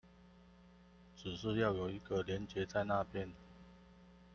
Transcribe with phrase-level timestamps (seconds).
[1.15, 3.33] 只是要有一個連結在那邊